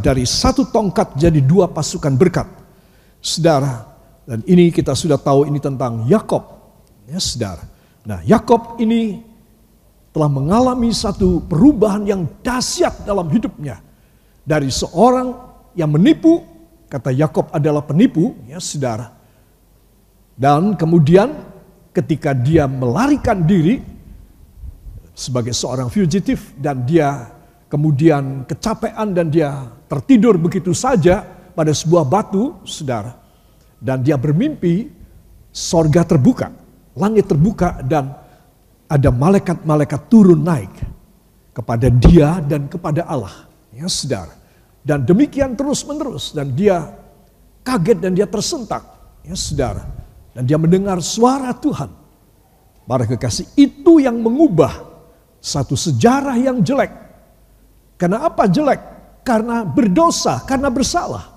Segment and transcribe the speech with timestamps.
[0.00, 2.48] dari satu tongkat jadi dua pasukan berkat.
[3.20, 3.84] Saudara,
[4.24, 6.42] dan ini kita sudah tahu ini tentang Yakob.
[7.04, 7.62] Ya, saudara.
[8.08, 9.20] Nah, Yakob ini
[10.10, 13.78] telah mengalami satu perubahan yang dahsyat dalam hidupnya.
[14.42, 15.36] Dari seorang
[15.76, 16.42] yang menipu,
[16.90, 19.14] kata Yakob adalah penipu, ya saudara.
[20.34, 21.30] Dan kemudian
[21.92, 23.82] ketika dia melarikan diri
[25.12, 27.28] sebagai seorang fugitif dan dia
[27.70, 31.22] kemudian kecapean dan dia tertidur begitu saja
[31.54, 33.14] pada sebuah batu, saudara.
[33.80, 34.90] Dan dia bermimpi
[35.48, 36.52] sorga terbuka,
[36.98, 38.12] langit terbuka dan
[38.90, 40.74] ada malaikat-malaikat turun naik
[41.54, 43.46] kepada dia dan kepada Allah.
[43.70, 44.34] Ya saudara.
[44.82, 46.90] Dan demikian terus menerus dan dia
[47.62, 48.82] kaget dan dia tersentak.
[49.22, 49.86] Ya saudara.
[50.34, 51.90] Dan dia mendengar suara Tuhan.
[52.84, 54.82] Para kekasih itu yang mengubah
[55.38, 56.90] satu sejarah yang jelek.
[58.00, 58.80] Karena apa jelek?
[59.20, 61.28] Karena berdosa, karena bersalah.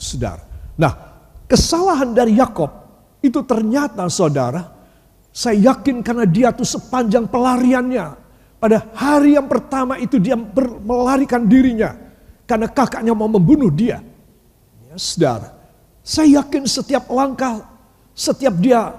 [0.00, 0.40] Saudara.
[0.80, 1.10] Nah,
[1.50, 2.70] Kesalahan dari Yakob
[3.18, 4.70] itu ternyata saudara,
[5.34, 8.06] saya yakin karena dia tuh sepanjang pelariannya.
[8.62, 10.38] Pada hari yang pertama itu dia
[10.86, 11.90] melarikan dirinya.
[12.46, 13.98] Karena kakaknya mau membunuh dia.
[14.86, 15.58] Ya saudara,
[16.06, 17.66] saya yakin setiap langkah,
[18.14, 18.94] setiap dia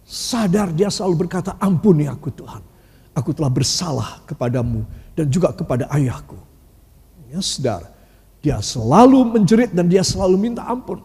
[0.00, 2.64] sadar dia selalu berkata ampuni aku Tuhan.
[3.16, 4.84] Aku telah bersalah kepadamu
[5.16, 6.36] dan juga kepada ayahku.
[7.32, 7.88] Ya saudara,
[8.44, 11.00] dia selalu menjerit dan dia selalu minta ampun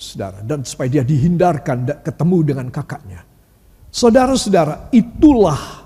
[0.00, 3.20] saudara, dan supaya dia dihindarkan ketemu dengan kakaknya.
[3.92, 5.84] Saudara-saudara, itulah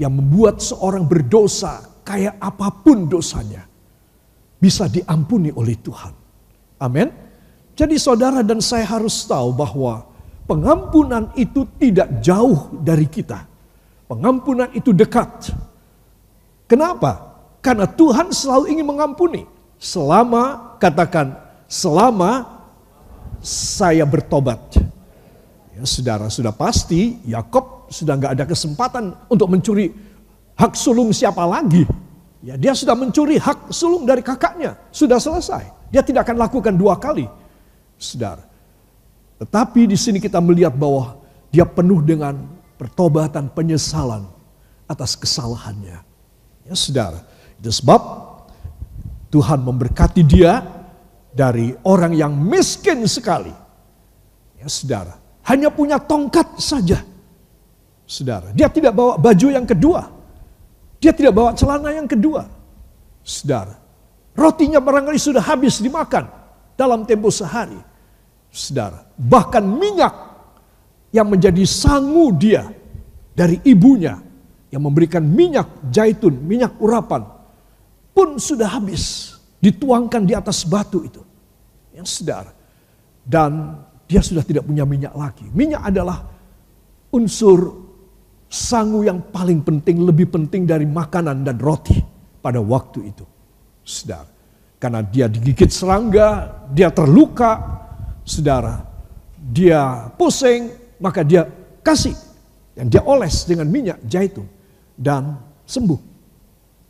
[0.00, 3.68] yang membuat seorang berdosa kayak apa pun dosanya
[4.56, 6.14] bisa diampuni oleh Tuhan.
[6.80, 7.12] Amin.
[7.74, 10.08] Jadi saudara dan saya harus tahu bahwa
[10.48, 13.44] pengampunan itu tidak jauh dari kita.
[14.04, 15.52] Pengampunan itu dekat.
[16.68, 17.36] Kenapa?
[17.64, 19.48] Karena Tuhan selalu ingin mengampuni.
[19.80, 22.54] Selama, katakan, selama
[23.44, 24.60] saya bertobat.
[25.74, 29.90] Ya, saudara sudah pasti Yakob sudah nggak ada kesempatan untuk mencuri
[30.54, 31.84] hak sulung siapa lagi.
[32.44, 35.64] Ya, dia sudah mencuri hak sulung dari kakaknya, sudah selesai.
[35.88, 37.24] Dia tidak akan lakukan dua kali,
[37.96, 38.44] saudara.
[39.40, 42.38] Tetapi di sini kita melihat bahwa dia penuh dengan
[42.84, 44.28] pertobatan, penyesalan
[44.84, 46.04] atas kesalahannya.
[46.68, 47.24] Ya, saudara.
[47.56, 48.00] Itu sebab
[49.32, 50.60] Tuhan memberkati dia
[51.32, 53.50] dari orang yang miskin sekali.
[54.60, 55.16] Ya saudara,
[55.48, 57.00] hanya punya tongkat saja.
[58.04, 60.12] Saudara, dia tidak bawa baju yang kedua.
[61.00, 62.44] Dia tidak bawa celana yang kedua.
[63.24, 63.80] Saudara,
[64.36, 66.28] rotinya barangkali sudah habis dimakan
[66.76, 67.80] dalam tempo sehari.
[68.52, 70.12] Saudara, bahkan minyak
[71.14, 72.66] yang menjadi sangu dia
[73.30, 74.18] dari ibunya
[74.74, 77.22] yang memberikan minyak zaitun, minyak urapan
[78.10, 81.22] pun sudah habis dituangkan di atas batu itu
[81.94, 82.50] yang sedar.
[83.22, 83.78] Dan
[84.10, 85.46] dia sudah tidak punya minyak lagi.
[85.54, 86.26] Minyak adalah
[87.14, 87.86] unsur
[88.50, 91.96] sangu yang paling penting, lebih penting dari makanan dan roti
[92.42, 93.24] pada waktu itu.
[93.86, 94.28] Saudara.
[94.82, 97.56] Karena dia digigit serangga, dia terluka,
[98.26, 98.84] saudara.
[99.40, 101.44] Dia pusing, maka dia
[101.84, 102.16] kasih.
[102.72, 104.48] Dan dia oles dengan minyak zaitun.
[104.96, 105.36] Dan
[105.68, 106.00] sembuh.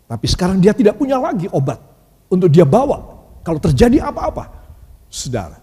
[0.07, 1.83] Tapi sekarang dia tidak punya lagi obat
[2.31, 3.03] untuk dia bawa.
[3.43, 4.65] Kalau terjadi apa-apa,
[5.15, 5.55] Saudara,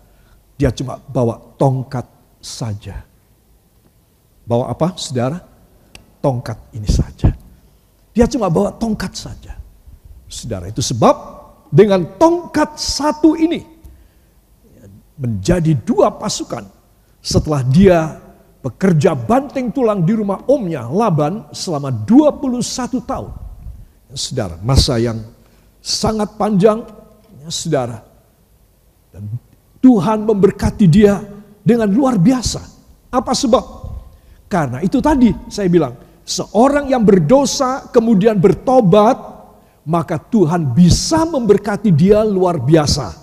[0.56, 2.08] dia cuma bawa tongkat
[2.40, 3.04] saja.
[4.48, 5.44] Bawa apa, saudara?
[6.24, 7.36] Tongkat ini saja.
[8.16, 9.60] Dia cuma bawa tongkat saja.
[10.32, 11.16] Saudara, itu sebab
[11.68, 13.60] dengan tongkat satu ini
[15.20, 16.64] menjadi dua pasukan
[17.20, 18.16] setelah dia
[18.62, 23.34] bekerja banting tulang di rumah omnya Laban selama 21 tahun.
[24.14, 25.18] Saudara, masa yang
[25.82, 26.86] sangat panjang,
[27.42, 28.06] ya, saudara.
[29.10, 29.28] Dan
[29.82, 31.20] Tuhan memberkati dia
[31.66, 32.62] dengan luar biasa.
[33.12, 33.66] Apa sebab?
[34.52, 35.96] Karena itu tadi saya bilang,
[36.28, 39.18] seorang yang berdosa kemudian bertobat,
[39.88, 43.16] maka Tuhan bisa memberkati dia luar biasa.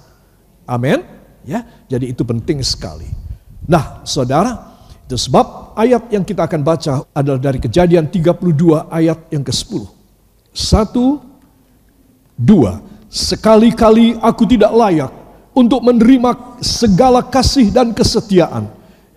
[0.67, 1.01] Amin.
[1.47, 3.09] Ya, jadi itu penting sekali.
[3.65, 4.68] Nah, Saudara,
[5.17, 9.89] sebab ayat yang kita akan baca adalah dari Kejadian 32 ayat yang ke-10.
[10.53, 11.23] Satu,
[12.37, 12.83] dua.
[13.09, 15.13] Sekali-kali aku tidak layak
[15.57, 18.69] untuk menerima segala kasih dan kesetiaan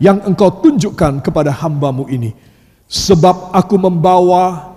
[0.01, 2.31] yang engkau tunjukkan kepada hambamu ini.
[2.87, 4.73] Sebab aku membawa,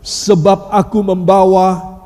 [0.00, 1.96] sebab aku membawa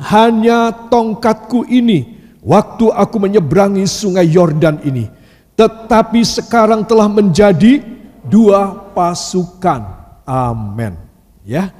[0.00, 5.10] hanya tongkatku ini waktu aku menyeberangi sungai Yordan ini.
[5.56, 7.80] Tetapi sekarang telah menjadi
[8.20, 9.82] dua pasukan.
[10.28, 10.92] Amin.
[11.48, 11.72] Ya.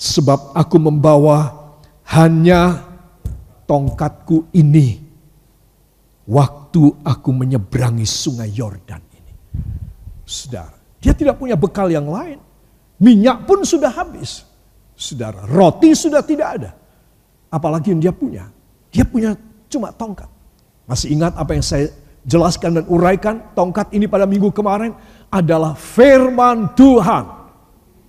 [0.00, 1.52] Sebab aku membawa
[2.06, 2.86] hanya
[3.68, 5.02] tongkatku ini
[6.24, 9.32] waktu aku menyeberangi sungai Yordan ini.
[10.24, 10.72] Saudara,
[11.02, 12.38] dia tidak punya bekal yang lain.
[13.02, 14.46] Minyak pun sudah habis.
[14.94, 16.70] Saudara, roti sudah tidak ada.
[17.50, 18.46] Apalagi yang dia punya.
[18.94, 19.34] Dia punya
[19.66, 20.30] cuma tongkat.
[20.86, 21.90] Masih ingat apa yang saya
[22.24, 24.92] jelaskan dan uraikan tongkat ini pada minggu kemarin
[25.32, 27.24] adalah firman Tuhan.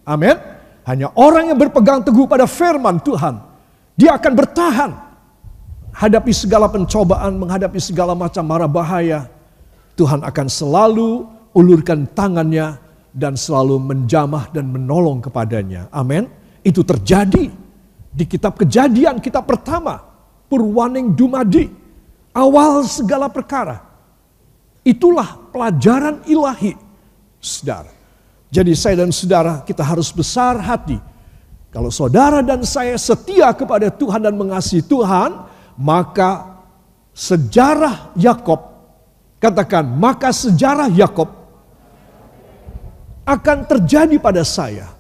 [0.04, 0.36] Amin.
[0.82, 3.38] Hanya orang yang berpegang teguh pada firman Tuhan,
[3.94, 4.92] dia akan bertahan
[5.94, 9.30] hadapi segala pencobaan, menghadapi segala macam mara bahaya.
[9.94, 12.80] Tuhan akan selalu ulurkan tangannya
[13.12, 15.92] dan selalu menjamah dan menolong kepadanya.
[15.94, 16.26] Amin.
[16.66, 17.52] Itu terjadi
[18.12, 20.00] di kitab kejadian kitab pertama.
[20.48, 21.70] Purwaning Dumadi.
[22.32, 23.91] Awal segala perkara.
[24.82, 26.74] Itulah pelajaran ilahi.
[27.42, 27.90] Saudara.
[28.52, 31.00] Jadi saya dan saudara kita harus besar hati.
[31.72, 35.48] Kalau saudara dan saya setia kepada Tuhan dan mengasihi Tuhan,
[35.80, 36.60] maka
[37.16, 38.60] sejarah Yakob
[39.40, 41.32] katakan, maka sejarah Yakob
[43.24, 44.92] akan terjadi pada saya.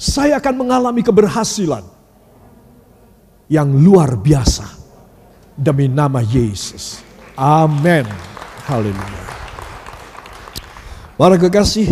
[0.00, 1.84] Saya akan mengalami keberhasilan
[3.52, 4.64] yang luar biasa
[5.52, 7.09] demi nama Yesus.
[7.40, 8.04] Amin.
[8.68, 9.24] Haleluya.
[11.16, 11.88] Para kekasih,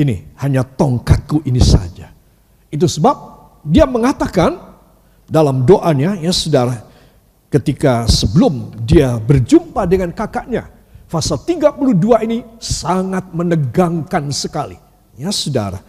[0.00, 2.08] ini hanya tongkatku ini saja.
[2.72, 3.16] Itu sebab
[3.68, 4.56] dia mengatakan
[5.28, 6.88] dalam doanya ya saudara
[7.52, 10.72] ketika sebelum dia berjumpa dengan kakaknya.
[11.08, 14.80] Pasal 32 ini sangat menegangkan sekali.
[15.20, 15.84] Ya saudara.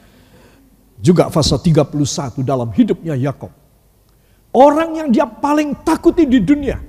[0.99, 3.51] Juga pasal 31 dalam hidupnya Yakob.
[4.51, 6.88] Orang yang dia paling takuti di dunia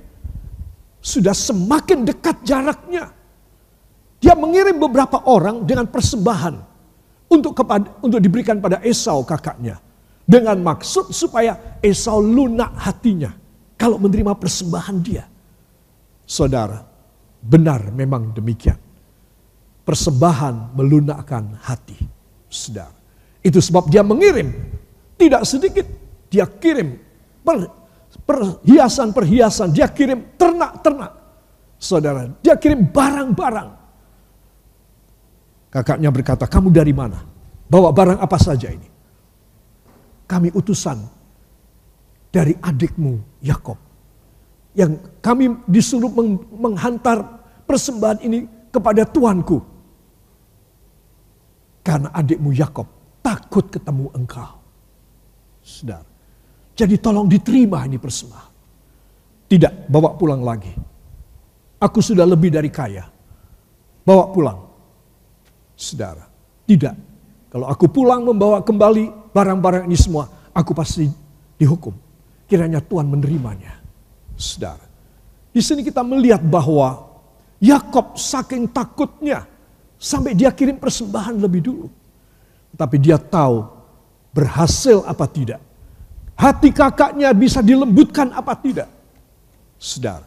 [1.01, 3.09] sudah semakin dekat jaraknya.
[4.21, 6.55] Dia mengirim beberapa orang dengan persembahan
[7.25, 9.81] untuk kepada, untuk diberikan pada Esau kakaknya
[10.29, 13.33] dengan maksud supaya Esau lunak hatinya
[13.81, 15.25] kalau menerima persembahan dia.
[16.21, 16.85] Saudara,
[17.41, 18.77] benar memang demikian.
[19.81, 21.97] Persembahan melunakkan hati.
[22.45, 22.93] Saudara.
[23.41, 24.53] Itu sebab dia mengirim
[25.17, 25.85] tidak sedikit
[26.29, 26.93] dia kirim
[28.27, 31.11] perhiasan-perhiasan, dia kirim ternak-ternak.
[31.81, 33.69] Saudara, dia kirim barang-barang.
[35.71, 37.23] Kakaknya berkata, kamu dari mana?
[37.71, 38.87] Bawa barang apa saja ini?
[40.27, 40.99] Kami utusan
[42.27, 43.79] dari adikmu Yakob.
[44.75, 46.11] Yang kami disuruh
[46.55, 47.23] menghantar
[47.63, 49.59] persembahan ini kepada tuanku.
[51.83, 52.87] Karena adikmu Yakob
[53.23, 54.59] takut ketemu engkau.
[55.63, 56.10] Saudara.
[56.75, 58.51] Jadi tolong diterima ini persembahan.
[59.51, 60.71] Tidak, bawa pulang lagi.
[61.81, 63.03] Aku sudah lebih dari kaya.
[64.07, 64.59] Bawa pulang.
[65.75, 66.23] Saudara,
[66.63, 66.95] tidak.
[67.51, 71.09] Kalau aku pulang membawa kembali barang-barang ini semua, aku pasti
[71.59, 71.91] dihukum.
[72.47, 73.83] Kiranya Tuhan menerimanya.
[74.39, 74.87] Saudara,
[75.51, 77.11] di sini kita melihat bahwa
[77.59, 79.45] Yakob saking takutnya
[79.99, 81.87] sampai dia kirim persembahan lebih dulu.
[82.73, 83.67] Tapi dia tahu
[84.31, 85.70] berhasil apa tidak
[86.41, 88.89] hati kakaknya bisa dilembutkan apa tidak.
[89.77, 90.25] Saudara,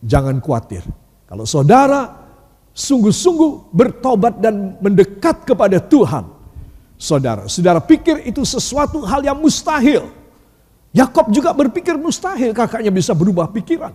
[0.00, 0.80] jangan khawatir.
[1.28, 2.24] Kalau saudara
[2.72, 6.24] sungguh-sungguh bertobat dan mendekat kepada Tuhan,
[6.96, 10.08] saudara, saudara pikir itu sesuatu hal yang mustahil.
[10.92, 13.92] Yakob juga berpikir mustahil kakaknya bisa berubah pikiran.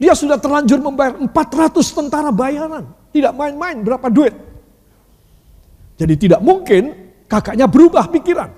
[0.00, 2.88] Dia sudah terlanjur membayar 400 tentara bayaran.
[3.12, 4.32] Tidak main-main berapa duit.
[5.96, 8.48] Jadi tidak mungkin kakaknya berubah pikiran.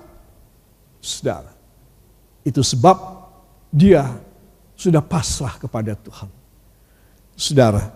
[1.03, 1.52] Saudara,
[2.43, 3.23] itu sebab
[3.71, 4.19] dia
[4.75, 6.29] sudah pasrah kepada Tuhan.
[7.33, 7.89] Saudara,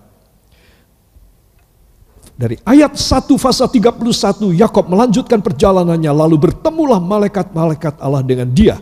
[2.34, 8.82] dari ayat 1 pasal 31 Yakob melanjutkan perjalanannya lalu bertemulah malaikat-malaikat Allah dengan dia.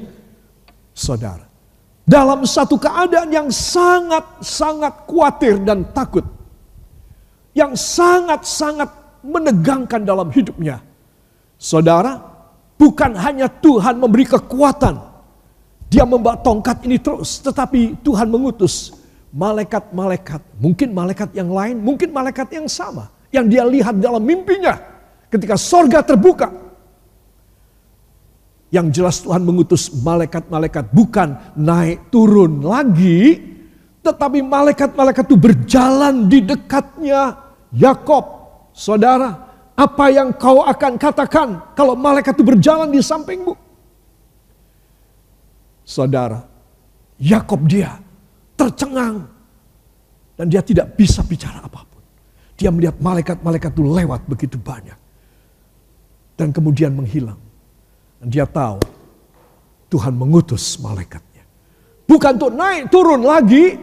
[0.96, 1.44] Saudara,
[2.06, 6.24] dalam satu keadaan yang sangat-sangat khawatir dan takut.
[7.56, 8.92] Yang sangat-sangat
[9.24, 10.84] menegangkan dalam hidupnya.
[11.56, 12.20] Saudara,
[12.76, 15.15] bukan hanya Tuhan memberi kekuatan
[15.96, 18.92] dia membawa tongkat ini terus, tetapi Tuhan mengutus
[19.32, 24.76] malaikat-malaikat, mungkin malaikat yang lain, mungkin malaikat yang sama, yang dia lihat dalam mimpinya
[25.32, 26.52] ketika sorga terbuka.
[28.76, 33.40] Yang jelas Tuhan mengutus malaikat-malaikat bukan naik turun lagi,
[34.04, 37.40] tetapi malaikat-malaikat itu berjalan di dekatnya
[37.72, 38.44] Yakob.
[38.76, 39.32] Saudara,
[39.80, 43.65] apa yang kau akan katakan kalau malaikat itu berjalan di sampingmu?
[45.86, 46.44] Saudara,
[47.22, 47.96] Yakob dia
[48.58, 49.24] tercengang
[50.36, 52.04] dan dia tidak bisa bicara apa pun.
[52.60, 54.98] Dia melihat malaikat-malaikat itu lewat begitu banyak
[56.36, 57.40] dan kemudian menghilang.
[58.20, 58.80] Dan dia tahu
[59.92, 61.44] Tuhan mengutus malaikatnya.
[62.06, 63.76] Bukan untuk naik turun lagi,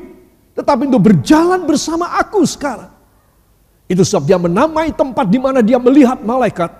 [0.53, 2.93] tetapi untuk berjalan bersama aku sekarang.
[3.89, 6.71] Itu sebab dia menamai tempat di mana dia melihat malaikat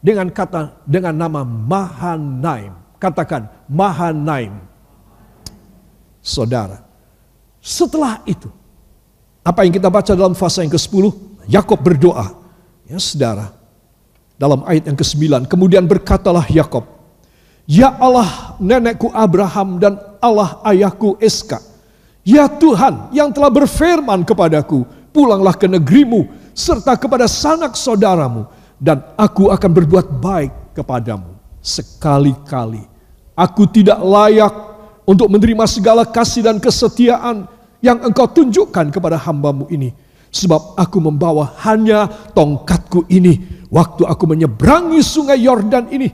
[0.00, 2.72] dengan kata dengan nama Mahanaim.
[2.96, 4.71] Katakan Mahanaim.
[6.22, 6.86] Saudara,
[7.58, 8.46] setelah itu
[9.42, 11.10] apa yang kita baca dalam fase yang ke-10,
[11.50, 12.30] Yakob berdoa.
[12.86, 13.50] Ya, saudara.
[14.38, 16.86] Dalam ayat yang ke-9, kemudian berkatalah Yakob,
[17.66, 21.58] "Ya Allah, nenekku Abraham dan Allah ayahku Eska,
[22.22, 28.46] ya Tuhan yang telah berfirman kepadaku, pulanglah ke negerimu serta kepada sanak saudaramu
[28.78, 32.82] dan aku akan berbuat baik kepadamu sekali-kali.
[33.34, 34.71] Aku tidak layak
[35.02, 37.50] untuk menerima segala kasih dan kesetiaan
[37.82, 39.90] yang engkau tunjukkan kepada hambamu ini.
[40.32, 46.08] Sebab aku membawa hanya tongkatku ini waktu aku menyeberangi sungai Yordan ini.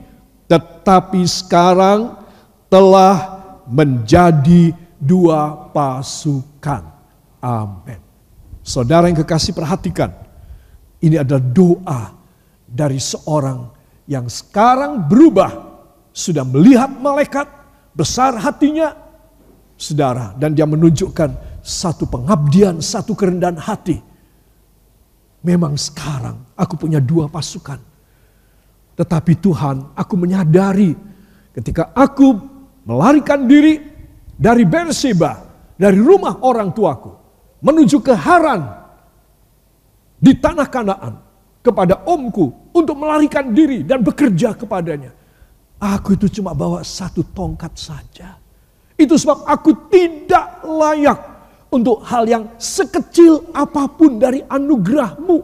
[0.49, 2.19] Tetapi sekarang
[2.67, 6.83] telah menjadi dua pasukan.
[7.39, 8.01] Amin.
[8.65, 10.11] Saudara yang kekasih perhatikan.
[10.99, 12.01] Ini adalah doa
[12.67, 13.71] dari seorang
[14.03, 15.71] yang sekarang berubah.
[16.11, 17.47] Sudah melihat malaikat,
[17.99, 18.95] besar hatinya,
[19.75, 20.31] saudara.
[20.39, 23.99] Dan dia menunjukkan satu pengabdian, satu kerendahan hati.
[25.43, 27.79] Memang sekarang aku punya dua pasukan.
[28.95, 30.95] Tetapi Tuhan, aku menyadari
[31.55, 32.35] ketika aku
[32.87, 33.79] melarikan diri
[34.35, 35.39] dari Berseba,
[35.75, 37.11] dari rumah orang tuaku,
[37.63, 38.63] menuju ke Haran
[40.19, 41.13] di tanah Kanaan
[41.63, 45.18] kepada omku untuk melarikan diri dan bekerja kepadanya.
[45.79, 48.35] Aku itu cuma bawa satu tongkat saja.
[48.99, 51.19] Itu sebab aku tidak layak
[51.71, 55.39] untuk hal yang sekecil apa pun dari anugerahmu.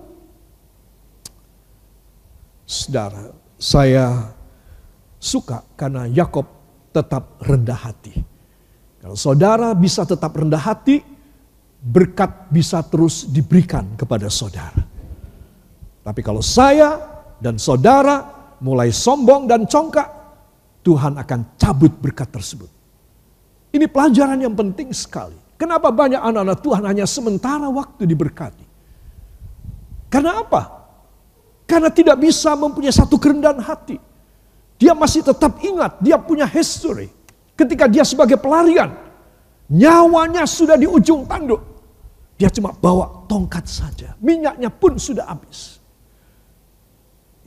[2.67, 4.35] Saudara, saya
[5.21, 6.43] suka karena Yakob
[6.91, 8.13] tetap rendah hati.
[8.99, 10.99] Kalau saudara bisa tetap rendah hati,
[11.79, 14.81] berkat bisa terus diberikan kepada saudara.
[16.01, 16.97] Tapi kalau saya
[17.37, 18.25] dan saudara
[18.61, 20.14] mulai sombong dan congkak,
[20.85, 22.69] Tuhan akan cabut berkat tersebut.
[23.73, 25.33] Ini pelajaran yang penting sekali.
[25.57, 28.65] Kenapa banyak anak-anak Tuhan hanya sementara waktu diberkati?
[30.13, 30.85] Karena apa?
[31.65, 33.97] Karena tidak bisa mempunyai satu kerendahan hati.
[34.77, 37.09] Dia masih tetap ingat, dia punya history.
[37.57, 38.93] Ketika dia sebagai pelarian,
[39.71, 41.63] nyawanya sudah di ujung tanduk.
[42.35, 45.79] Dia cuma bawa tongkat saja, minyaknya pun sudah habis.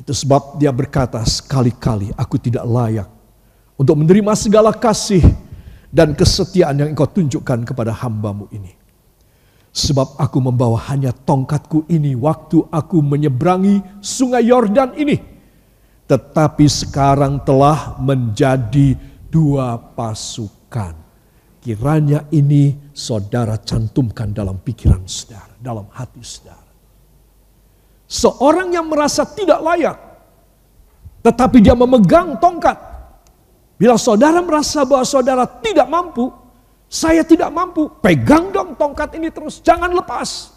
[0.00, 3.17] Itu sebab dia berkata, sekali-kali aku tidak layak
[3.78, 5.22] untuk menerima segala kasih
[5.88, 8.74] dan kesetiaan yang engkau tunjukkan kepada hambamu ini.
[9.70, 15.16] Sebab aku membawa hanya tongkatku ini waktu aku menyeberangi sungai Yordan ini.
[16.08, 18.98] Tetapi sekarang telah menjadi
[19.30, 20.96] dua pasukan.
[21.62, 26.72] Kiranya ini saudara cantumkan dalam pikiran saudara, dalam hati saudara.
[28.08, 30.00] Seorang yang merasa tidak layak,
[31.20, 32.87] tetapi dia memegang tongkat,
[33.78, 36.34] Bila saudara merasa bahwa saudara tidak mampu,
[36.90, 40.50] saya tidak mampu, pegang dong tongkat ini terus, jangan lepas.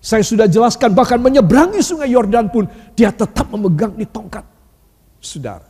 [0.00, 2.64] Saya sudah jelaskan bahkan menyeberangi sungai Yordan pun
[2.96, 4.44] dia tetap memegang di tongkat.
[5.20, 5.68] Saudara,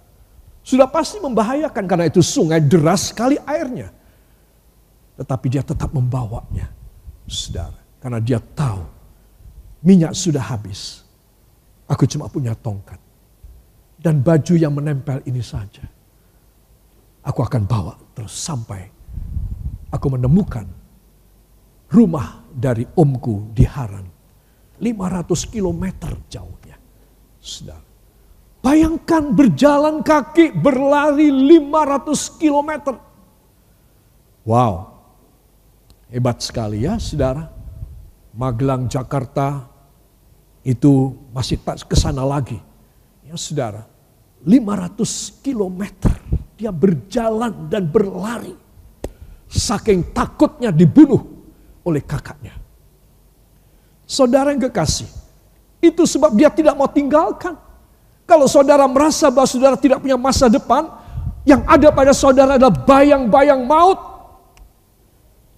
[0.63, 3.91] sudah pasti membahayakan karena itu sungai deras sekali airnya.
[5.19, 6.71] Tetapi dia tetap membawanya.
[7.27, 8.83] Saudara, karena dia tahu
[9.83, 11.03] minyak sudah habis.
[11.87, 12.99] Aku cuma punya tongkat.
[13.99, 15.94] Dan baju yang menempel ini saja
[17.25, 18.85] aku akan bawa terus sampai
[19.89, 20.69] aku menemukan
[21.89, 24.07] rumah dari omku di Haran.
[24.79, 25.85] 500 km
[26.27, 26.77] jauhnya.
[27.39, 27.87] Saudara.
[28.65, 32.71] Bayangkan berjalan kaki berlari 500 km.
[34.43, 34.93] Wow.
[36.11, 37.53] Hebat sekali ya saudara.
[38.35, 39.71] Magelang Jakarta
[40.67, 42.59] itu masih tak ke sana lagi.
[43.23, 43.87] Ya saudara.
[44.43, 46.13] 500 kilometer
[46.65, 48.57] dia berjalan dan berlari.
[49.53, 51.21] Saking takutnya dibunuh
[51.85, 52.57] oleh kakaknya.
[54.09, 55.05] Saudara yang kekasih,
[55.85, 57.61] itu sebab dia tidak mau tinggalkan.
[58.25, 60.89] Kalau saudara merasa bahwa saudara tidak punya masa depan,
[61.45, 64.01] yang ada pada saudara adalah bayang-bayang maut,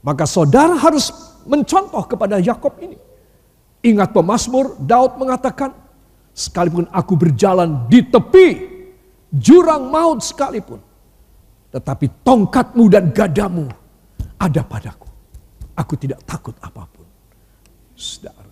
[0.02, 1.14] maka saudara harus
[1.46, 2.98] mencontoh kepada Yakob ini.
[3.86, 5.70] Ingat pemazmur Daud mengatakan,
[6.34, 8.74] sekalipun aku berjalan di tepi
[9.30, 10.82] jurang maut sekalipun,
[11.70, 13.66] tetapi tongkatmu dan gadamu
[14.38, 15.08] ada padaku.
[15.76, 17.04] Aku tidak takut apa pun.
[17.96, 18.48] Saudara,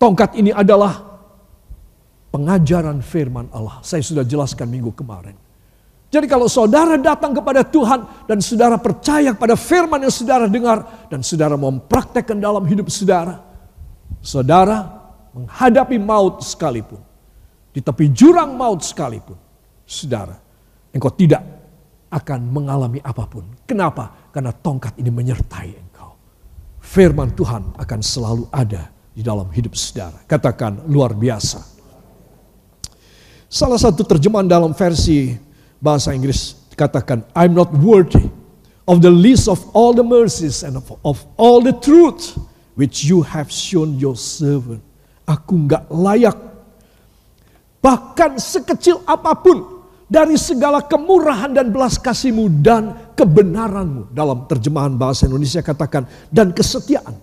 [0.00, 1.04] tongkat ini adalah
[2.32, 3.80] pengajaran firman Allah.
[3.84, 5.36] Saya sudah jelaskan minggu kemarin.
[6.12, 11.24] Jadi kalau saudara datang kepada Tuhan dan saudara percaya pada firman yang saudara dengar dan
[11.24, 13.40] saudara mempraktekkan dalam hidup saudara,
[14.20, 14.92] saudara
[15.32, 17.00] menghadapi maut sekalipun,
[17.72, 19.40] di tepi jurang maut sekalipun,
[19.88, 20.36] saudara,
[20.92, 21.61] engkau tidak
[22.12, 23.48] akan mengalami apa pun.
[23.64, 24.28] Kenapa?
[24.28, 26.12] Karena tongkat ini menyertai engkau.
[26.84, 30.20] Firman Tuhan akan selalu ada di dalam hidup saudara.
[30.28, 31.64] Katakan luar biasa.
[33.48, 35.36] Salah satu terjemahan dalam versi
[35.80, 38.28] bahasa Inggris katakan I'm not worthy
[38.88, 42.36] of the least of all the mercies and of, of all the truth
[42.76, 44.80] which you have shown your servant.
[45.28, 46.36] Aku nggak layak.
[47.82, 49.81] Bahkan sekecil apa pun
[50.12, 54.12] dari segala kemurahan dan belas kasihmu dan kebenaranmu.
[54.12, 57.16] Dalam terjemahan bahasa Indonesia katakan dan kesetiaan.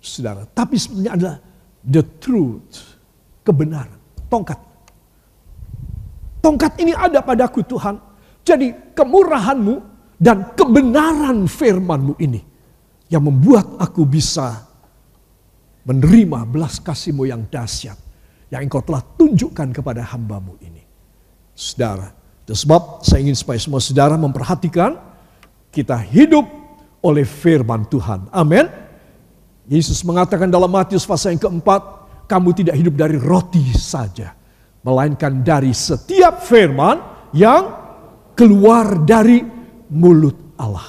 [0.00, 1.36] Saudara, tapi sebenarnya adalah
[1.84, 2.96] the truth,
[3.44, 4.00] kebenaran,
[4.32, 4.68] tongkat
[6.38, 7.98] Tongkat ini ada padaku Tuhan.
[8.46, 9.74] Jadi kemurahanmu
[10.16, 12.40] dan kebenaran firmanmu ini
[13.12, 14.64] yang membuat aku bisa
[15.84, 17.96] menerima belas kasihmu yang dahsyat
[18.48, 20.77] yang engkau telah tunjukkan kepada hambamu ini.
[21.58, 22.14] Saudara,
[22.46, 24.94] itu sebab saya ingin supaya semua saudara memperhatikan
[25.74, 26.46] kita hidup
[27.02, 28.30] oleh firman Tuhan.
[28.30, 28.70] Amin.
[29.66, 31.82] Yesus mengatakan dalam Matius pasal yang keempat,
[32.30, 34.38] kamu tidak hidup dari roti saja,
[34.86, 37.02] melainkan dari setiap firman
[37.34, 37.74] yang
[38.38, 39.42] keluar dari
[39.90, 40.86] mulut Allah.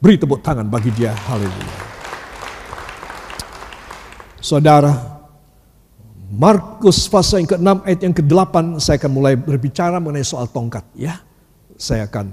[0.00, 1.12] Beri tepuk tangan bagi dia.
[1.12, 1.78] Haleluya.
[4.40, 4.92] Saudara,
[6.28, 11.24] Markus pasal yang ke-6 ayat yang ke-8 saya akan mulai berbicara mengenai soal tongkat ya.
[11.80, 12.28] Saya akan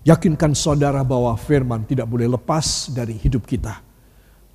[0.00, 3.84] yakinkan saudara bahwa firman tidak boleh lepas dari hidup kita.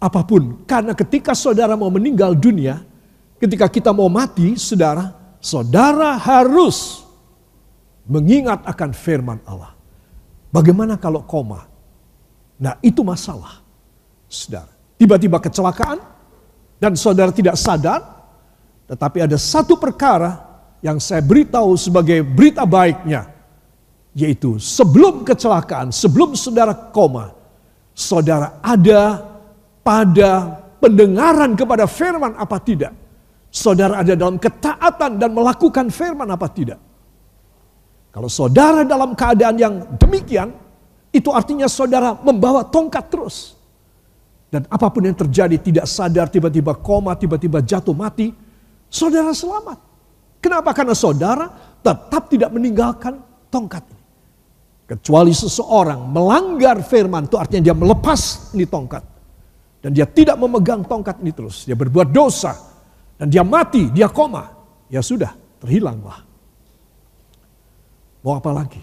[0.02, 2.82] Apa pun, karena ketika saudara mau meninggal dunia,
[3.38, 7.06] ketika kita mau mati, saudara, saudara harus
[8.10, 9.78] mengingat akan firman Allah.
[10.50, 11.70] Bagaimana kalau koma?
[12.58, 13.62] Nah itu masalah.
[14.26, 16.02] Saudara, tiba-tiba kecelakaan
[16.82, 18.21] dan saudara tidak sadar,
[18.92, 20.44] tetapi ada satu perkara
[20.84, 23.32] yang saya beritahu sebagai berita baiknya,
[24.12, 27.32] yaitu sebelum kecelakaan, sebelum saudara koma,
[27.96, 29.24] saudara ada
[29.80, 32.92] pada pendengaran kepada firman apa tidak?
[33.48, 36.80] Saudara ada dalam ketaatan dan melakukan firman apa tidak?
[38.12, 40.52] Kalau saudara dalam keadaan yang demikian,
[41.16, 43.56] itu artinya saudara membawa tongkat terus.
[44.52, 48.51] Dan apa pun yang terjadi tidak sadar tiba-tiba koma, tiba-tiba jatuh mati,
[48.92, 49.80] saudara selamat.
[50.44, 50.76] Kenapa?
[50.76, 51.48] Karena saudara
[51.80, 54.04] tetap tidak meninggalkan tongkat ini.
[54.92, 59.08] Kecuali seseorang melanggar firman itu artinya dia melepas ini tongkat.
[59.82, 61.64] Dan dia tidak memegang tongkat ini terus.
[61.64, 62.54] Dia berbuat dosa
[63.22, 64.50] dan dia mati, dia koma,
[64.90, 65.30] ya sudah,
[65.62, 66.26] terhilanglah.
[68.22, 68.82] Mau apa lagi?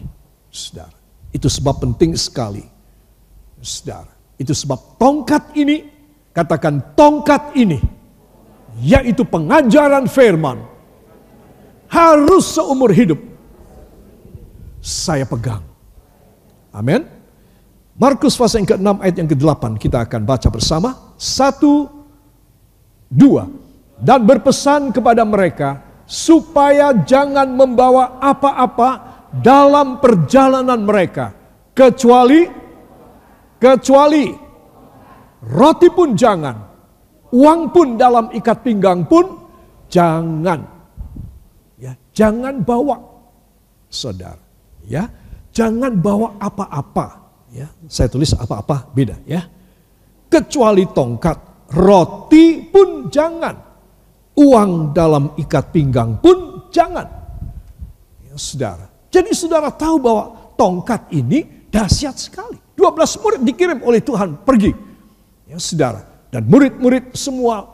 [0.50, 0.94] Saudara,
[1.34, 2.62] itu sebab penting sekali.
[3.58, 5.90] Saudara, itu sebab tongkat ini,
[6.30, 7.82] katakan tongkat ini,
[8.82, 10.62] yaitu pengajaran firman,
[11.88, 13.18] harus seumur hidup
[14.84, 15.64] saya pegang.
[16.72, 17.02] Amin.
[17.98, 20.90] Markus pasal yang ke-6 ayat yang ke-8 kita akan baca bersama.
[21.18, 21.90] Satu,
[23.10, 23.48] dua
[23.98, 28.90] dan berpesan kepada mereka supaya jangan membawa apa-apa
[29.42, 31.34] dalam perjalanan mereka
[31.74, 32.46] kecuali
[33.58, 34.30] kecuali
[35.42, 36.56] roti pun jangan
[37.34, 39.24] uang pun dalam ikat pinggang pun
[39.88, 40.64] jangan
[41.80, 42.96] ya jangan bawa
[43.88, 44.42] saudara
[44.84, 45.08] ya
[45.52, 47.06] jangan bawa apa-apa
[47.52, 49.44] ya saya tulis apa-apa beda ya
[50.28, 53.68] kecuali tongkat roti pun jangan
[54.38, 57.10] Uang dalam ikat pinggang pun jangan.
[58.22, 58.86] Ya, saudara.
[59.10, 62.54] Jadi saudara tahu bahwa tongkat ini dahsyat sekali.
[62.78, 64.70] 12 murid dikirim oleh Tuhan pergi.
[65.50, 66.06] Ya, saudara.
[66.28, 67.64] Dan murid-murid semua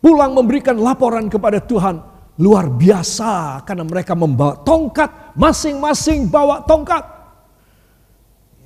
[0.00, 2.00] pulang memberikan laporan kepada Tuhan.
[2.38, 5.34] Luar biasa karena mereka membawa tongkat.
[5.34, 7.04] Masing-masing bawa tongkat.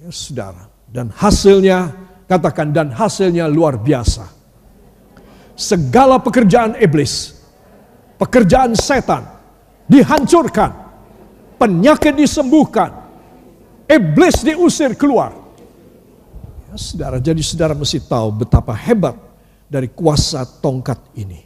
[0.05, 0.69] Ya, saudara.
[0.93, 1.89] Dan hasilnya,
[2.29, 4.29] katakan dan hasilnya luar biasa.
[5.57, 7.43] Segala pekerjaan iblis
[8.23, 9.27] pekerjaan setan
[9.91, 10.71] dihancurkan,
[11.59, 12.95] penyakit disembuhkan,
[13.91, 15.35] iblis diusir keluar.
[16.71, 19.19] Ya, saudara, jadi saudara mesti tahu betapa hebat
[19.73, 21.41] dari kuasa tongkat ini.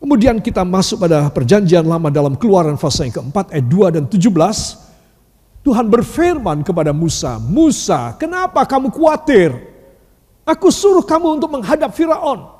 [0.00, 4.24] Kemudian kita masuk pada perjanjian lama dalam keluaran fase yang keempat ayat 2 dan 17.
[5.64, 9.52] Tuhan berfirman kepada Musa, Musa kenapa kamu khawatir?
[10.44, 12.52] Aku suruh kamu untuk menghadap Firaun.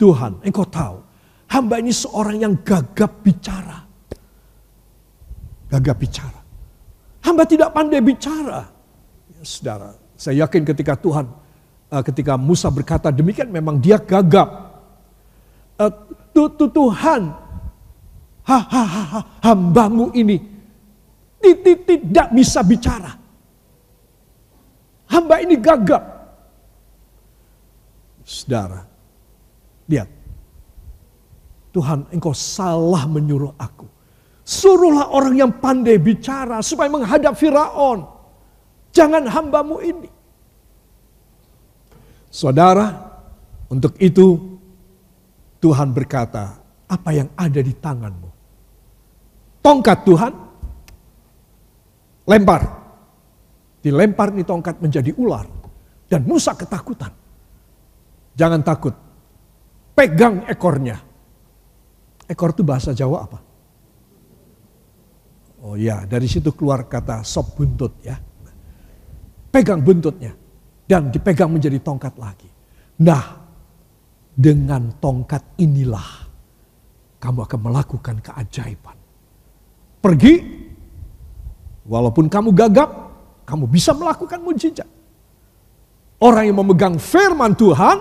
[0.00, 1.12] Tuhan, engkau tahu
[1.52, 3.84] Hamba ini seorang yang gagap bicara.
[5.68, 6.40] Gagap bicara.
[7.20, 8.72] Hamba tidak pandai bicara.
[9.28, 11.41] Ya, saudara, saya yakin ketika Tuhan, uh,
[12.00, 14.48] ketika Musa berkata demikian memang dia gagap.
[15.76, 15.92] Uh,
[16.56, 17.36] Tuhan,
[18.48, 20.40] ha, ha, ha, ha, hambamu ini
[21.44, 23.12] tidak bisa bicara.
[25.12, 26.00] Hamba ini gagap.
[28.24, 28.88] Saudara,
[29.84, 30.08] lihat.
[31.72, 33.88] Tuhan engkau salah menyuruh aku.
[34.44, 38.04] Suruhlah orang yang pandai bicara supaya menghadap Firaun.
[38.92, 40.08] Jangan hambamu ini.
[42.32, 42.88] Saudara,
[43.68, 44.56] untuk itu
[45.60, 46.56] Tuhan berkata,
[46.88, 48.30] apa yang ada di tanganmu?
[49.60, 50.32] Tongkat Tuhan,
[52.24, 52.62] lempar.
[53.84, 55.44] Dilempar nih tongkat menjadi ular.
[56.08, 57.12] Dan Musa ketakutan.
[58.32, 58.96] Jangan takut.
[59.92, 60.96] Pegang ekornya.
[62.24, 63.38] Ekor itu bahasa Jawa apa?
[65.68, 68.16] Oh ya, dari situ keluar kata sop buntut ya.
[69.52, 70.41] Pegang buntutnya
[70.92, 72.52] dan dipegang menjadi tongkat lagi.
[73.00, 73.40] Nah,
[74.36, 76.28] dengan tongkat inilah
[77.16, 78.92] kamu akan melakukan keajaiban.
[80.04, 80.34] Pergi,
[81.88, 82.90] walaupun kamu gagap,
[83.48, 84.90] kamu bisa melakukan mujizat.
[86.20, 87.96] Orang yang memegang firman Tuhan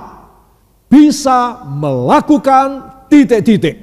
[0.91, 3.80] bisa melakukan titik-titik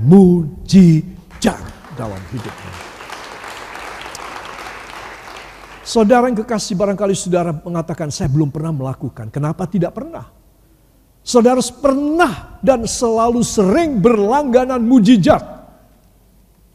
[0.00, 1.60] mujizat
[1.92, 2.87] dalam hidupnya.
[5.88, 9.32] Saudara yang kekasih barangkali saudara mengatakan saya belum pernah melakukan.
[9.32, 10.28] Kenapa tidak pernah?
[11.24, 15.40] Saudara pernah dan selalu sering berlangganan mujizat.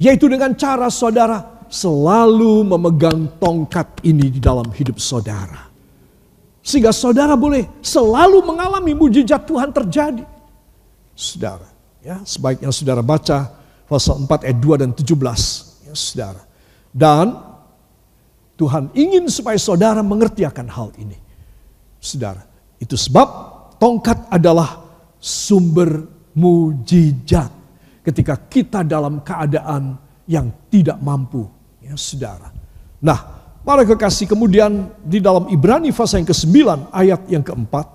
[0.02, 5.70] Yaitu dengan cara saudara selalu memegang tongkat ini di dalam hidup saudara.
[6.66, 10.26] Sehingga saudara boleh selalu mengalami mujizat Tuhan terjadi.
[11.14, 11.70] Saudara,
[12.02, 13.46] ya sebaiknya saudara baca
[13.86, 15.86] pasal 4 ayat 2 dan 17.
[15.86, 16.42] Ya saudara.
[16.90, 17.53] Dan
[18.54, 21.18] Tuhan ingin supaya saudara mengerti akan hal ini.
[21.98, 22.44] Saudara,
[22.78, 23.28] itu sebab
[23.82, 24.84] tongkat adalah
[25.18, 27.50] sumber mujizat
[28.04, 29.96] ketika kita dalam keadaan
[30.28, 31.48] yang tidak mampu,
[31.80, 32.52] ya saudara.
[33.00, 33.20] Nah,
[33.64, 36.56] para kekasih kemudian di dalam Ibrani pasal yang ke-9
[36.92, 37.88] ayat yang keempat,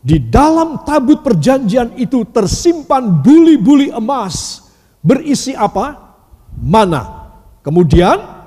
[0.00, 4.64] di dalam tabut perjanjian itu tersimpan buli-buli emas
[5.04, 6.16] berisi apa?
[6.56, 7.28] Mana.
[7.60, 8.39] Kemudian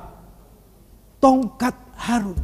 [1.24, 2.36] tongkat Harun.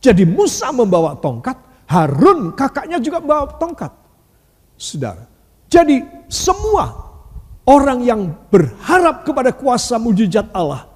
[0.00, 3.92] Jadi Musa membawa tongkat, Harun kakaknya juga membawa tongkat.
[4.80, 5.28] Saudara.
[5.68, 6.00] Jadi
[6.32, 6.88] semua
[7.68, 10.88] orang yang berharap kepada kuasa mujizat Allah,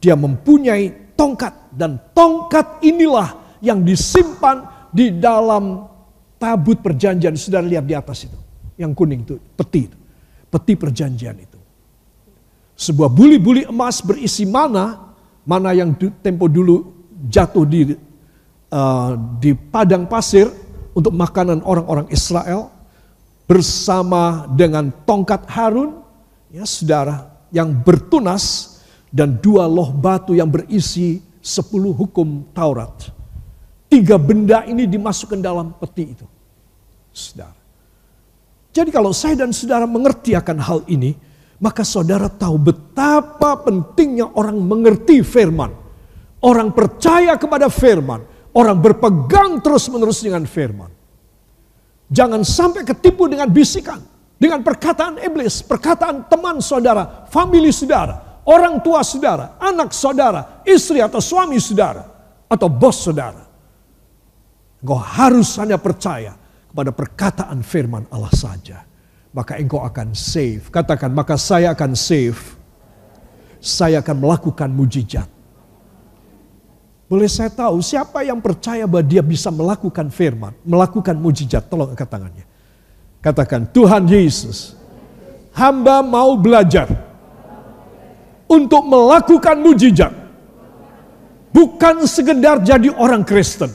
[0.00, 5.84] dia mempunyai tongkat dan tongkat inilah yang disimpan di dalam
[6.40, 7.36] tabut perjanjian.
[7.36, 8.38] Saudara lihat di atas itu,
[8.80, 9.98] yang kuning itu, peti itu.
[10.48, 11.60] Peti perjanjian itu.
[12.72, 15.07] Sebuah buli-buli emas berisi mana
[15.48, 16.92] mana yang tempo dulu
[17.24, 17.96] jatuh di
[18.68, 20.52] uh, di padang pasir
[20.92, 22.68] untuk makanan orang-orang Israel
[23.48, 26.04] bersama dengan tongkat Harun
[26.52, 28.76] ya saudara yang bertunas
[29.08, 33.08] dan dua loh batu yang berisi sepuluh hukum Taurat.
[33.88, 36.28] Tiga benda ini dimasukkan dalam peti itu.
[37.08, 37.56] Saudara.
[38.68, 41.16] Jadi kalau saya dan saudara mengerti akan hal ini,
[41.58, 45.74] maka saudara tahu betapa pentingnya orang mengerti firman.
[46.38, 48.22] Orang percaya kepada firman.
[48.54, 50.90] Orang berpegang terus-menerus dengan firman.
[52.08, 54.00] Jangan sampai ketipu dengan bisikan.
[54.38, 61.18] Dengan perkataan iblis, perkataan teman saudara, famili saudara, orang tua saudara, anak saudara, istri atau
[61.18, 62.06] suami saudara,
[62.46, 63.42] atau bos saudara.
[64.78, 66.38] Engkau harus hanya percaya
[66.70, 68.87] kepada perkataan firman Allah saja
[69.32, 70.72] maka engkau akan save.
[70.72, 72.38] Katakan, maka saya akan save.
[73.58, 75.26] Saya akan melakukan mujizat.
[77.08, 81.64] Boleh saya tahu siapa yang percaya bahwa dia bisa melakukan firman, melakukan mujizat?
[81.66, 82.44] Tolong angkat tangannya.
[83.24, 84.76] Katakan, Tuhan Yesus,
[85.56, 86.86] hamba mau belajar
[88.46, 90.12] untuk melakukan mujizat.
[91.48, 93.72] Bukan sekedar jadi orang Kristen.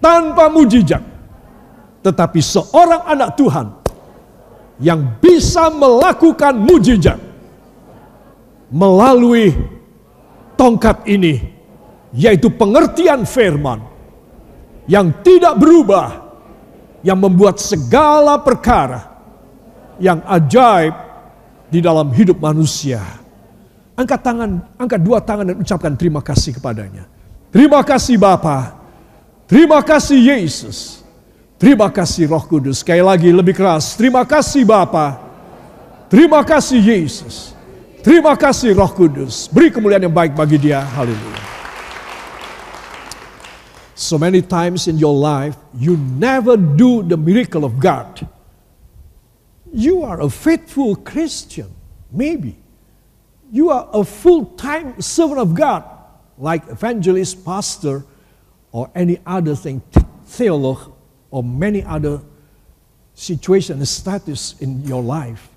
[0.00, 1.04] Tanpa mujizat.
[2.00, 3.85] Tetapi seorang anak Tuhan
[4.76, 7.16] yang bisa melakukan mujizat
[8.68, 9.56] melalui
[10.58, 11.40] tongkat ini,
[12.12, 13.80] yaitu pengertian firman
[14.88, 16.28] yang tidak berubah,
[17.00, 19.16] yang membuat segala perkara
[19.96, 20.92] yang ajaib
[21.72, 23.00] di dalam hidup manusia.
[23.96, 27.08] Angkat tangan, angkat dua tangan dan ucapkan terima kasih kepadanya.
[27.48, 28.76] Terima kasih Bapa.
[29.48, 30.95] Terima kasih Yesus.
[31.56, 32.84] Terima kasih Roh Kudus.
[32.84, 33.96] Sekali lagi lebih keras.
[33.96, 35.16] Terima kasih Bapa.
[36.12, 37.56] Terima kasih Yesus.
[38.04, 39.48] Terima kasih Roh Kudus.
[39.48, 40.84] Beri kemuliaan yang baik bagi dia.
[40.84, 41.42] Haleluya.
[43.96, 48.28] So many times in your life, you never do the miracle of God.
[49.72, 51.72] You are a faithful Christian,
[52.12, 52.60] maybe.
[53.48, 55.88] You are a full time servant of God,
[56.36, 58.04] like evangelist, pastor,
[58.68, 59.80] or any other thing,
[60.28, 60.92] theologue,
[61.36, 62.18] or many other
[63.12, 65.50] situation status in your life.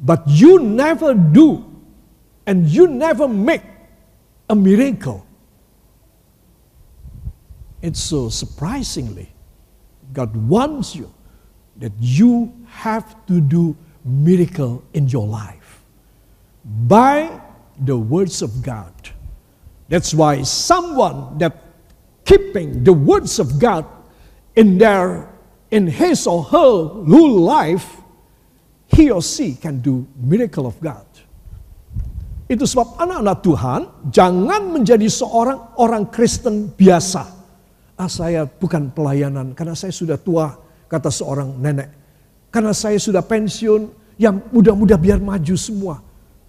[0.00, 1.66] But you never do
[2.46, 3.60] and you never make
[4.48, 5.26] a miracle.
[7.82, 9.30] It's so surprisingly,
[10.14, 11.12] God wants you
[11.76, 15.82] that you have to do miracle in your life
[16.64, 17.38] by
[17.78, 18.94] the words of God.
[19.90, 21.64] That's why someone that
[22.24, 23.84] keeping the words of God
[24.60, 25.24] in their
[25.72, 28.00] in his or her whole life
[28.92, 31.06] he or she can do miracle of God.
[32.50, 37.22] Itu sebab anak-anak Tuhan jangan menjadi seorang orang Kristen biasa.
[37.94, 40.50] Ah saya bukan pelayanan karena saya sudah tua,
[40.90, 41.88] kata seorang nenek.
[42.50, 43.86] Karena saya sudah pensiun,
[44.18, 46.02] yang muda-muda biar maju semua.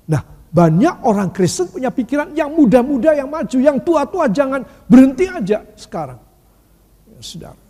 [0.10, 5.62] Nah banyak orang Kristen punya pikiran yang muda-muda yang maju, yang tua-tua jangan berhenti aja
[5.78, 6.18] sekarang.
[7.14, 7.61] Ya, sudah.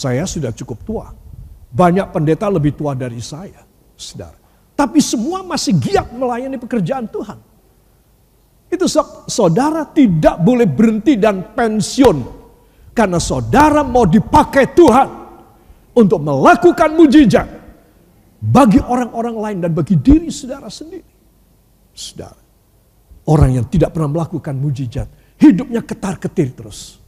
[0.00, 1.06] Saya sudah cukup tua.
[1.70, 3.60] Banyak pendeta lebih tua dari saya,
[3.92, 4.40] saudara.
[4.72, 7.36] Tapi semua masih giat melayani pekerjaan Tuhan.
[8.72, 8.88] Itu
[9.28, 12.40] saudara tidak boleh berhenti dan pensiun.
[12.96, 15.08] Karena saudara mau dipakai Tuhan
[15.92, 17.48] untuk melakukan mujizat
[18.40, 21.12] bagi orang-orang lain dan bagi diri saudara sendiri.
[21.92, 22.40] Saudara,
[23.28, 26.99] orang yang tidak pernah melakukan mujizat, hidupnya ketar-ketir terus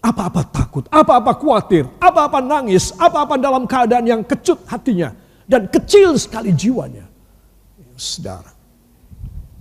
[0.00, 5.12] apa-apa takut, apa-apa khawatir, apa-apa nangis, apa-apa dalam keadaan yang kecut hatinya
[5.44, 7.04] dan kecil sekali jiwanya.
[8.00, 8.48] Saudara,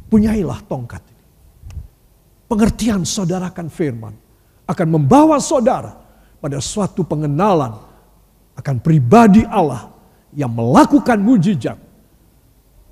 [0.08, 1.04] punyailah tongkat.
[2.48, 4.16] Pengertian saudara akan firman
[4.70, 5.98] akan membawa saudara
[6.38, 7.74] pada suatu pengenalan
[8.54, 9.90] akan pribadi Allah
[10.32, 11.78] yang melakukan mujizat.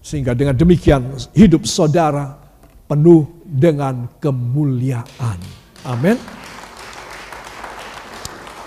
[0.02, 2.34] Sehingga dengan demikian hidup saudara
[2.90, 5.38] penuh dengan kemuliaan.
[5.86, 6.18] Amin.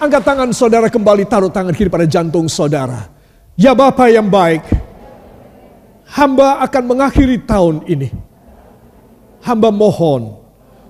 [0.00, 3.12] Angkat tangan saudara kembali taruh tangan kiri pada jantung saudara.
[3.52, 4.64] Ya Bapa yang baik,
[6.08, 8.08] hamba akan mengakhiri tahun ini.
[9.44, 10.40] Hamba mohon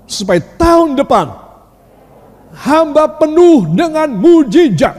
[0.07, 1.27] supaya tahun depan
[2.55, 4.95] hamba penuh dengan mujizat.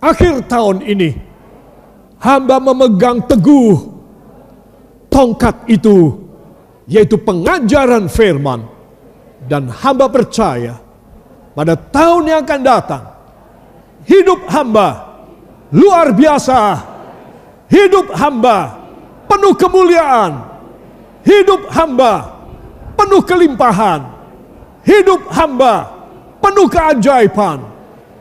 [0.00, 1.12] Akhir tahun ini
[2.16, 3.76] hamba memegang teguh
[5.12, 6.16] tongkat itu
[6.88, 8.64] yaitu pengajaran firman
[9.48, 10.85] dan hamba percaya
[11.56, 13.04] pada tahun yang akan datang.
[14.04, 15.16] Hidup hamba
[15.72, 16.84] luar biasa.
[17.72, 18.76] Hidup hamba
[19.24, 20.44] penuh kemuliaan.
[21.24, 22.36] Hidup hamba
[22.94, 24.04] penuh kelimpahan.
[24.84, 25.88] Hidup hamba
[26.44, 27.64] penuh keajaiban.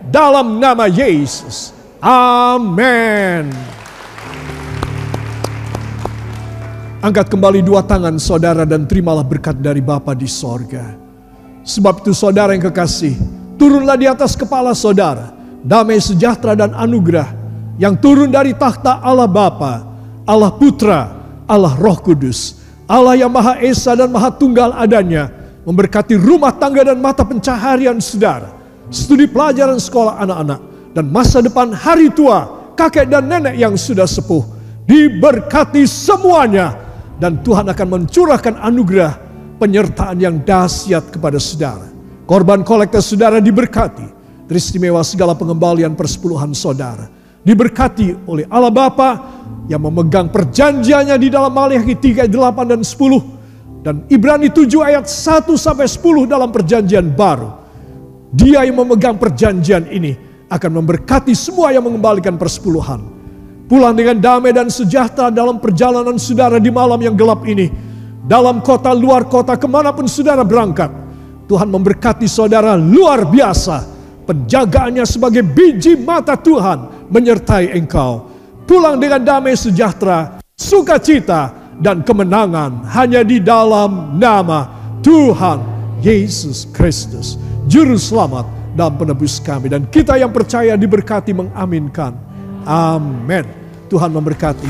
[0.08, 1.76] Dalam nama Yesus.
[2.00, 3.52] Amin.
[7.06, 11.05] Angkat kembali dua tangan saudara dan terimalah berkat dari Bapa di sorga.
[11.66, 13.18] Sebab itu saudara yang kekasih,
[13.58, 15.34] turunlah di atas kepala saudara,
[15.66, 17.26] damai sejahtera dan anugerah
[17.82, 19.82] yang turun dari takhta Allah Bapa,
[20.30, 21.10] Allah Putra,
[21.50, 25.34] Allah Roh Kudus, Allah yang Maha Esa dan Maha Tunggal adanya,
[25.66, 28.54] memberkati rumah tangga dan mata pencaharian saudara,
[28.94, 30.62] studi pelajaran sekolah anak-anak,
[30.94, 34.46] dan masa depan hari tua, kakek dan nenek yang sudah sepuh,
[34.86, 36.78] diberkati semuanya,
[37.18, 39.25] dan Tuhan akan mencurahkan anugerah
[39.66, 41.90] penyertaan yang dahsyat kepada saudara.
[42.30, 44.14] Korban kolektor saudara diberkati.
[44.46, 47.10] Teristimewa segala pengembalian persepuluhan saudara.
[47.42, 49.10] Diberkati oleh Allah Bapa
[49.66, 55.50] yang memegang perjanjiannya di dalam Maliaki 3 8 dan 10 dan Ibrani 7 ayat 1
[55.58, 57.50] sampai 10 dalam perjanjian baru.
[58.34, 60.14] Dia yang memegang perjanjian ini
[60.50, 63.02] akan memberkati semua yang mengembalikan persepuluhan.
[63.66, 67.85] Pulang dengan damai dan sejahtera dalam perjalanan saudara di malam yang gelap ini
[68.26, 70.90] dalam kota, luar kota, ke mana pun saudara berangkat.
[71.46, 73.86] Tuhan memberkati saudara luar biasa.
[74.26, 78.26] Penjagaannya sebagai biji mata Tuhan menyertai engkau.
[78.66, 84.66] Pulang dengan damai sejahtera, sukacita, dan kemenangan hanya di dalam nama
[85.06, 85.62] Tuhan
[86.02, 87.38] Yesus Kristus.
[87.70, 89.70] Juru selamat dan penebus kami.
[89.70, 92.18] Dan kita yang percaya diberkati mengaminkan.
[92.66, 93.46] Amin.
[93.86, 94.70] Tuhan memberkati.